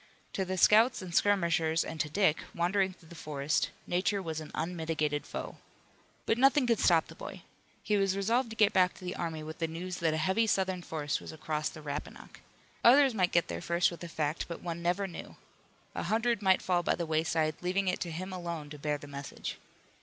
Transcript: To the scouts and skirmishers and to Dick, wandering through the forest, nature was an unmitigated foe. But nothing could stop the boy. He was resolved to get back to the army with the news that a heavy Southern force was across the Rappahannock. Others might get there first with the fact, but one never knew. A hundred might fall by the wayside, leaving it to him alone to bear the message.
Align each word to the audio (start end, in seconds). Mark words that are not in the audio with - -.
To 0.33 0.43
the 0.45 0.57
scouts 0.57 1.03
and 1.03 1.13
skirmishers 1.13 1.85
and 1.85 1.99
to 1.99 2.09
Dick, 2.09 2.37
wandering 2.55 2.93
through 2.93 3.09
the 3.09 3.13
forest, 3.13 3.69
nature 3.85 4.19
was 4.19 4.39
an 4.39 4.49
unmitigated 4.55 5.27
foe. 5.27 5.57
But 6.25 6.39
nothing 6.39 6.65
could 6.65 6.79
stop 6.79 7.05
the 7.05 7.13
boy. 7.13 7.43
He 7.83 7.97
was 7.97 8.15
resolved 8.17 8.49
to 8.49 8.55
get 8.55 8.73
back 8.73 8.95
to 8.95 9.05
the 9.05 9.15
army 9.15 9.43
with 9.43 9.59
the 9.59 9.67
news 9.67 9.97
that 9.97 10.15
a 10.15 10.17
heavy 10.17 10.47
Southern 10.47 10.81
force 10.81 11.19
was 11.19 11.31
across 11.31 11.69
the 11.69 11.83
Rappahannock. 11.83 12.39
Others 12.83 13.13
might 13.13 13.31
get 13.31 13.47
there 13.47 13.61
first 13.61 13.91
with 13.91 13.99
the 13.99 14.07
fact, 14.09 14.47
but 14.47 14.63
one 14.63 14.81
never 14.81 15.05
knew. 15.05 15.35
A 15.93 16.01
hundred 16.01 16.41
might 16.41 16.63
fall 16.63 16.81
by 16.81 16.95
the 16.95 17.05
wayside, 17.05 17.53
leaving 17.61 17.87
it 17.87 17.99
to 17.99 18.09
him 18.09 18.33
alone 18.33 18.71
to 18.71 18.79
bear 18.79 18.97
the 18.97 19.05
message. 19.05 19.59